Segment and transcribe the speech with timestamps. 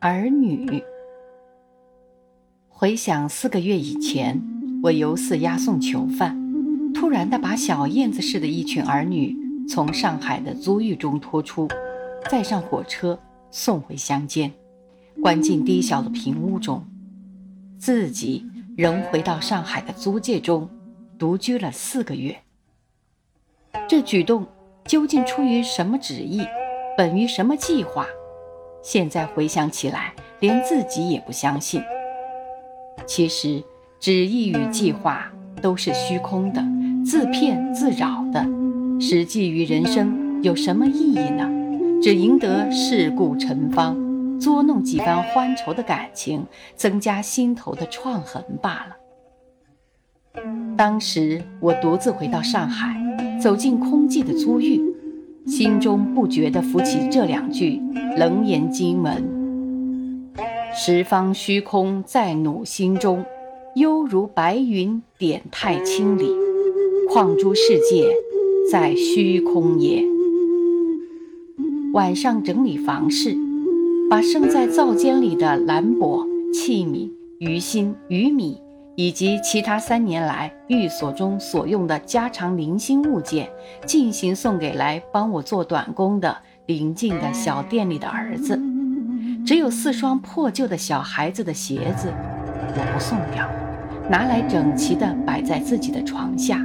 [0.00, 0.80] 儿女。
[2.68, 4.40] 回想四个月以前，
[4.80, 6.38] 我游四押送囚犯，
[6.94, 9.36] 突然的把小燕子似的一群儿女
[9.68, 11.66] 从上海的租狱中拖出，
[12.30, 13.18] 再上火车
[13.50, 14.52] 送回乡间，
[15.20, 16.86] 关进低小的平屋中，
[17.76, 18.46] 自己
[18.76, 20.70] 仍回到上海的租界中
[21.18, 22.36] 独居了四个月。
[23.88, 24.46] 这举动
[24.84, 26.46] 究竟出于什么旨意，
[26.96, 28.06] 本于什么计划？
[28.82, 31.82] 现在回想起来，连自己也不相信。
[33.06, 33.62] 其实，
[34.00, 36.64] 旨意与计划都是虚空的，
[37.04, 38.46] 自骗自扰的。
[39.00, 41.48] 实际于人生有什么意义呢？
[42.02, 43.96] 只赢得世故成芳，
[44.40, 50.42] 捉弄几番欢愁的感情，增加心头的创痕罢了。
[50.76, 52.96] 当时我独自回到上海，
[53.40, 54.80] 走进空寂的租寓。
[55.48, 57.80] 心中不觉地浮起这两句
[58.18, 60.36] 楞严经文
[60.76, 63.24] ：“十方虚空在汝心中，
[63.74, 66.30] 犹如白云点太清里，
[67.08, 68.06] 况诸世界
[68.70, 70.04] 在虚空也。”
[71.94, 73.34] 晚上整理房事，
[74.10, 78.58] 把剩在灶间里的兰钵、器皿、鱼心、鱼米。
[78.98, 83.48] 以及其他三年来寓所中所用的家常零星物件，
[83.86, 88.60] 进行送给来帮我做短工的邻近的小店里的儿子。
[89.46, 92.12] 只有四双破旧的小孩子的鞋子，
[92.74, 93.48] 我不送掉，
[94.10, 96.58] 拿来整齐地摆在自己的床下。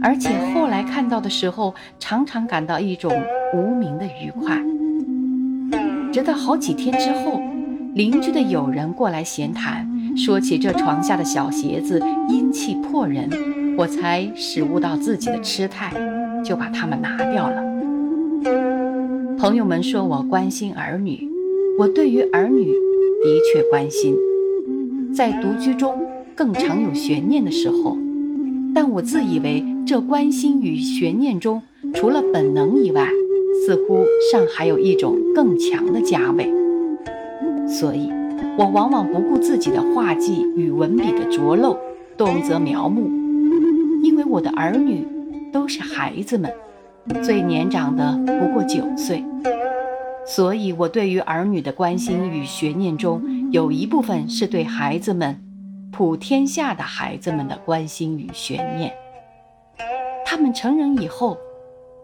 [0.00, 3.12] 而且后来看到的时候，常常感到一种
[3.52, 4.56] 无名的愉快。
[6.12, 7.42] 直到好几天之后，
[7.94, 9.90] 邻居的友人过来闲谈。
[10.22, 13.26] 说起这床下的小鞋子阴气迫人，
[13.78, 15.90] 我才始悟到自己的痴态，
[16.44, 17.62] 就把它们拿掉了。
[19.38, 21.26] 朋友们说我关心儿女，
[21.78, 24.14] 我对于儿女的确关心，
[25.14, 25.98] 在独居中
[26.34, 27.96] 更常有悬念的时候，
[28.74, 31.62] 但我自以为这关心与悬念中，
[31.94, 33.08] 除了本能以外，
[33.64, 36.52] 似乎尚还有一种更强的加味，
[37.66, 38.19] 所以。
[38.58, 41.76] 我往往不顾自己的画技与文笔的拙陋，
[42.16, 43.02] 动则描摹，
[44.02, 45.06] 因为我的儿女
[45.52, 46.52] 都是孩子们，
[47.22, 49.24] 最年长的不过九岁，
[50.26, 55.42] 所以我对于儿女的关心与悬念中，有一部分是对孩子们，
[55.90, 58.92] 普天下的孩子们的关心与悬念。
[60.26, 61.38] 他们成人以后，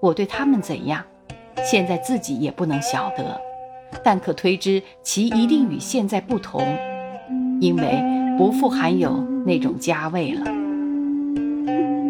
[0.00, 1.04] 我对他们怎样，
[1.62, 3.40] 现在自己也不能晓得。
[4.06, 6.62] 但可推知，其一定与现在不同，
[7.60, 8.00] 因为
[8.38, 10.44] 不复含有那种家味了。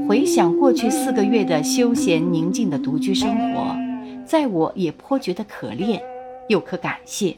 [0.06, 3.74] 回想过去四个月的休闲宁静的独居生活，
[4.26, 6.02] 在我也颇觉得可恋，
[6.50, 7.34] 又可感谢。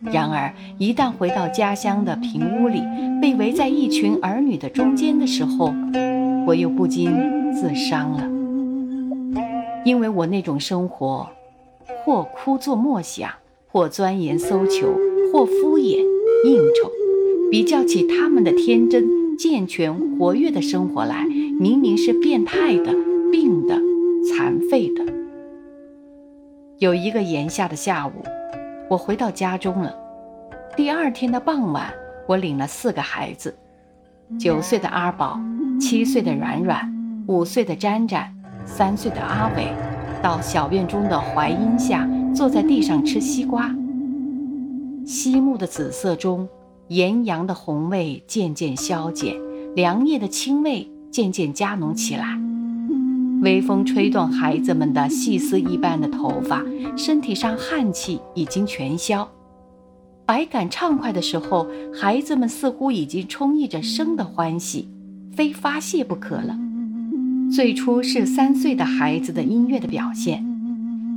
[0.00, 2.82] 然而，一旦回到家乡的平屋里，
[3.22, 5.72] 被围在一群儿女的中间的时候，
[6.46, 7.10] 我又不禁
[7.54, 8.28] 自伤了，
[9.86, 11.26] 因为我那种生活。
[12.02, 13.30] 或枯坐默想，
[13.74, 14.86] 或钻研搜求，
[15.32, 15.98] 或敷衍
[16.44, 16.92] 应酬，
[17.50, 21.26] 比较起他们的天真、健全、活跃的生活来，
[21.58, 22.94] 明明是变态的、
[23.32, 23.76] 病的、
[24.28, 25.04] 残废的。
[26.78, 28.12] 有一个炎夏的下午，
[28.88, 29.92] 我回到家中了。
[30.76, 31.92] 第二天的傍晚，
[32.28, 33.52] 我领了四个孩子：
[34.38, 35.40] 九岁的阿宝，
[35.80, 38.32] 七岁的软软，五岁的沾沾，
[38.64, 39.66] 三岁的阿伟。
[40.22, 43.74] 到小院中的槐荫下，坐在地上吃西瓜。
[45.06, 46.48] 西木的紫色中，
[46.88, 49.34] 炎阳的红味渐渐消减，
[49.76, 52.38] 凉叶的清味渐渐加浓起来。
[53.42, 56.64] 微风吹动孩子们的细丝一般的头发，
[56.96, 59.28] 身体上汗气已经全消，
[60.24, 64.88] 百感畅快的时候，孩子们似乎已经充溢着生的欢喜，
[65.32, 66.58] 非发泄不可了。
[67.54, 70.42] 最初是三岁的孩子的音乐的表现，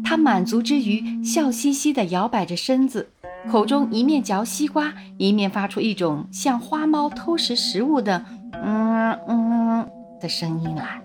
[0.10, 3.10] 他满足之余，笑嘻嘻地摇摆着身子，
[3.52, 8.24] 口中一面嚼西瓜，一面发出一种像花猫偷食食物的
[8.64, 9.86] “嗯嗯”
[10.22, 11.02] 的声音来。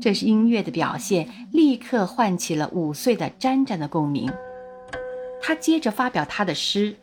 [0.00, 4.32] 这是音乐的表现，立刻唤起了五岁的沾沾的共鸣。
[5.42, 6.96] 他接着发表他的诗：“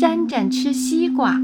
[0.00, 1.38] 沾沾吃西瓜，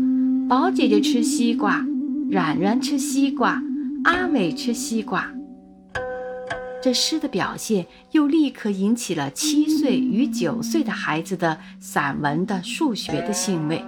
[0.48, 1.84] 宝姐姐吃西瓜，
[2.30, 3.62] 软软吃西瓜。”
[4.04, 5.30] 阿伟吃西瓜，
[6.80, 13.84] 这诗的表现又立刻引起了七岁与九岁的孩子的散文的数学的兴味。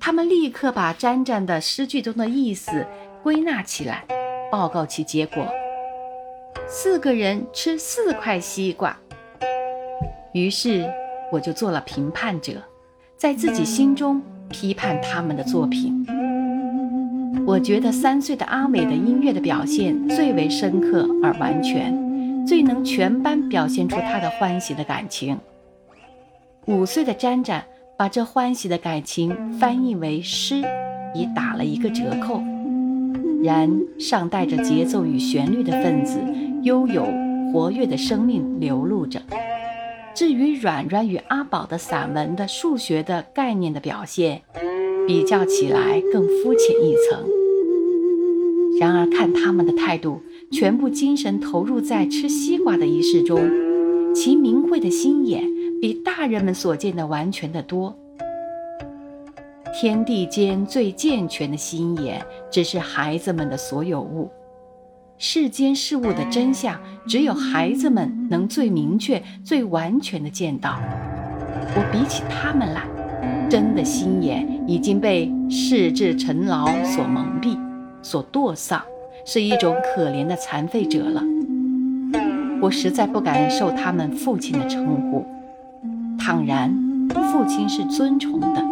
[0.00, 2.86] 他们立刻把沾沾的诗句中的意思
[3.22, 4.04] 归纳起来，
[4.50, 5.46] 报告其结果：
[6.68, 8.96] 四个人吃四块西瓜。
[10.32, 10.88] 于是
[11.32, 12.62] 我就做了评判者，
[13.16, 16.06] 在自己心中批判他们的作品。
[17.46, 25.38] 我觉得三岁的阿美的音乐的表现最为深刻而完全，最能全班表现出他的欢喜的感情。
[26.66, 27.64] 五岁的詹詹
[27.96, 30.56] 把这欢喜的感情翻译为诗，
[31.14, 32.42] 已打了一个折扣。
[33.44, 36.18] 然尚带着节奏与旋律的分子，
[36.62, 37.06] 悠有
[37.52, 39.22] 活跃的生命流露着。
[40.12, 44.42] 至于软软与阿宝的散文的数学的概念的表现，
[45.06, 47.35] 比较起来更肤浅一层。
[48.78, 50.20] 然而看他们的态度，
[50.52, 53.40] 全部精神投入在吃西瓜的仪式中，
[54.14, 55.44] 其明慧的心眼
[55.80, 57.96] 比大人们所见的完全的多。
[59.78, 64.30] 天地间最健全的心眼，只是孩子们的所有物。
[65.18, 70.78] 世间事物的真相，只有孩子们能最明确、最完全的见到。
[71.74, 72.86] 我比起他们来，
[73.48, 77.56] 真的心眼已经被世智尘劳所蒙蔽、
[78.06, 78.80] 所堕丧，
[79.24, 81.20] 是一种可怜的残废者了。
[82.62, 85.26] 我实在不敢受他们父亲的称呼，
[86.16, 86.72] 倘然，
[87.32, 88.64] 父亲是尊崇的。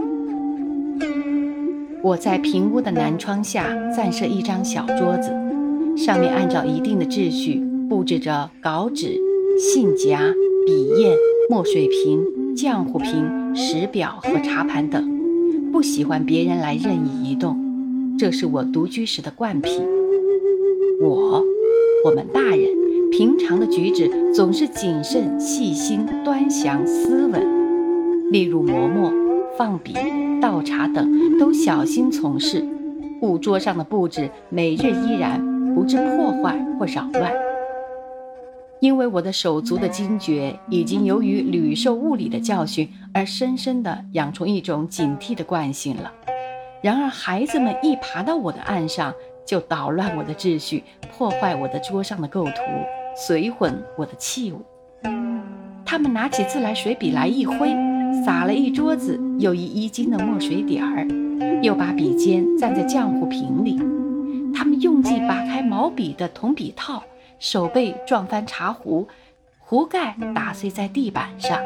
[2.00, 5.32] 我在平屋的南窗下暂设一张小桌子，
[5.96, 9.18] 上面按照一定的秩序布置着稿纸、
[9.58, 10.20] 信夹、
[10.64, 11.12] 笔砚、
[11.50, 15.12] 墨水瓶、浆糊瓶、石表和茶盘等。
[15.72, 17.58] 不喜欢别人来任意移动，
[18.18, 19.80] 这是我独居时的惯癖。
[21.00, 21.42] 我，
[22.04, 22.68] 我们大人
[23.10, 29.12] 平常的举止总是谨慎、细心、端详、斯文，例如磨墨。
[29.56, 29.94] 放笔、
[30.42, 32.66] 倒茶等都小心从事，
[33.20, 35.40] 故桌上的布置每日依然
[35.76, 37.32] 不致破坏或扰乱。
[38.80, 46.12] 因为我的手足的惊觉已经由于屡受物理的教训而深深地养成一种警惕的惯性了。
[46.84, 49.14] 然而孩子们一爬到我的案上，
[49.46, 52.60] 就捣乱我的秩序，破坏我的桌上的构图，
[53.16, 54.60] 随混我的器物。
[55.86, 57.74] 他们拿起自来水笔来一挥。
[58.22, 61.08] 洒了一桌子有一衣襟的墨水点儿，
[61.62, 63.78] 又把笔尖蘸在浆糊瓶里。
[64.54, 67.02] 他们用劲拔开毛笔的铜笔套，
[67.38, 69.08] 手背撞翻茶壶，
[69.58, 71.58] 壶盖打碎在地板上。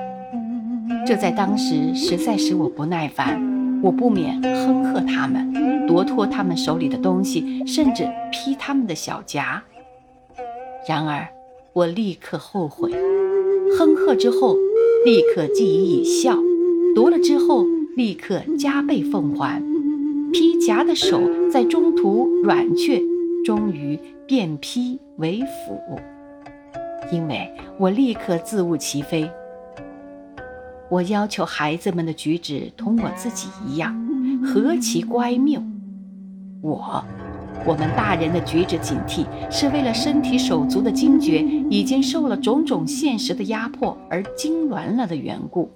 [1.05, 9.63] 这在当时实在使我不耐烦，我不免哼喝他们，夺脱他们手里的东西，甚至劈他们的小夹。
[10.89, 11.29] 然而
[11.73, 12.91] 我立刻后悔，
[13.79, 14.57] 哼喝之后。
[15.05, 16.37] 立刻记以以笑，
[16.93, 17.65] 夺了之后
[17.97, 19.63] 立刻加倍奉还。
[20.33, 23.01] 披夹的手在中途软却，
[23.45, 23.97] 终于
[24.27, 25.81] 变披为斧。
[27.13, 27.49] 因为
[27.79, 29.31] 我立刻自悟其非。
[30.91, 33.95] 我要求孩子们的举止同我自己一样，
[34.43, 35.63] 何其乖谬！
[36.63, 37.05] 我，
[37.67, 45.71] 我们大人的举止警惕，是为了身体手足的惊觉已经受了种种现实的压迫而痉挛了的缘故。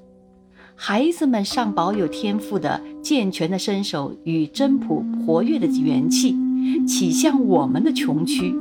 [0.75, 6.35] 孩子们尚保有天赋的健全的身手与真朴活跃的元气，
[6.87, 8.55] 岂像我们的穷躯、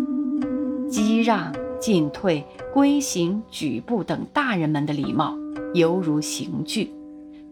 [0.90, 2.44] 激让、进退、
[2.74, 5.36] 规行、举步等大人们的礼貌，
[5.74, 6.92] 犹如刑具，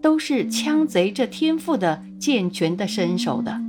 [0.02, 3.60] 都是枪贼这天赋的健全的身手的。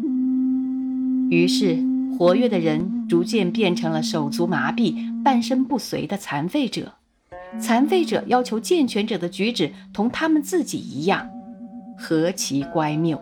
[1.30, 1.88] 于是。
[2.18, 6.92] 活跃的人逐渐变成了手足麻痹、半身不遂的残废者。
[7.58, 11.30] 残废者要求健全者的举止同他们自己一样，
[11.96, 13.18] 何其乖谬！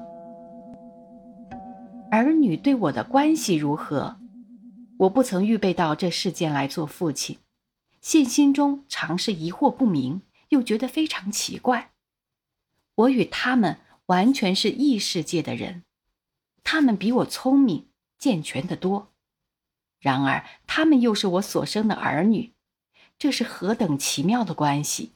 [2.11, 4.17] 儿女对我的关系如何？
[4.97, 7.39] 我不曾预备到这事件来做父亲，
[8.01, 11.93] 现心中常是疑惑不明，又觉得非常奇怪。
[12.95, 15.85] 我与他们完全是异世界的人，
[16.63, 17.87] 他们比我聪明。
[18.19, 19.13] 健全的多，
[20.01, 22.53] 然而他们又是我所生的儿女，
[23.17, 25.13] 这是何等奇妙的关系！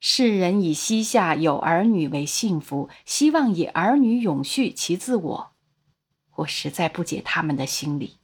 [0.00, 5.52] 世人以膝下有儿女为幸福，希望以儿女永续其自我，
[6.36, 8.16] 我实在不解他们的心理。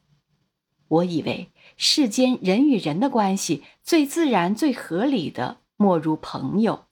[0.88, 6.86] 我以为世间人与人的关系最自然、最合理的，莫如朋友、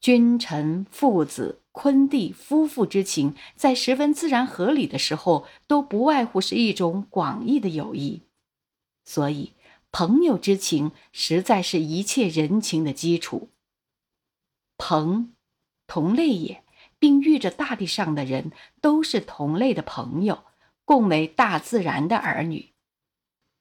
[0.00, 1.60] 君臣、父子。
[1.70, 8.22] 昆弟夫妇之情，在十分自然合理的时候，都不外乎是一种广义的友谊。
[9.04, 9.52] 所以，
[9.92, 13.50] 朋友之情实在是一切人情的基础。
[14.76, 15.34] 朋，
[15.86, 16.64] 同类也，
[16.98, 18.50] 并喻着大地上的人
[18.80, 20.42] 都是同类的朋友，
[20.84, 22.72] 共为大自然的儿女。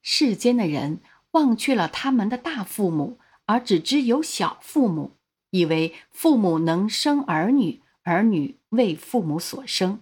[0.09, 5.17] 世间的人忘却了他们的大父母，而只知有小父母，
[5.49, 9.99] 以为父母能生儿女，儿女为父母所生，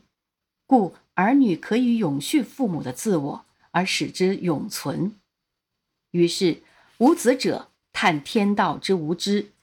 [0.68, 5.16] 故儿女可以永续父母的自我，而使之永存。
[6.12, 6.62] 于是，
[7.00, 9.54] 无子者叹天道之无知，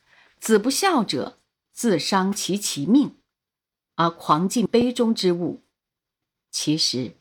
[0.40, 1.38] 子不孝者
[1.72, 3.14] 自伤其其命，
[3.94, 5.61] 而狂尽杯中之物。
[6.50, 7.12] 其实，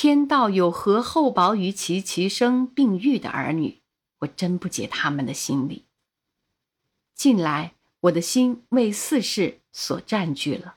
[0.00, 3.82] 天道有何厚薄于其其生并育的儿女？
[4.20, 5.86] 我真不解他们的心理。
[7.16, 10.76] 近来，我的心为四事所占据了：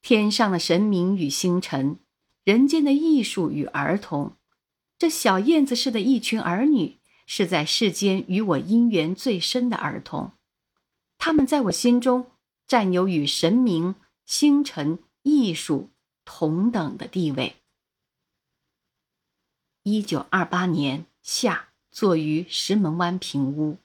[0.00, 2.00] 天上的神明与星辰，
[2.42, 4.32] 人间的艺术与儿童。
[4.98, 10.32] 这小燕子似的一群儿女，是在世间与我姻缘最深的儿童。
[11.16, 12.32] 他们在我心中
[12.66, 13.94] 占有与神明、
[14.26, 15.90] 星辰、艺术
[16.24, 17.61] 同等的地位。
[19.84, 23.78] 一九二八年夏，坐于石门湾平屋。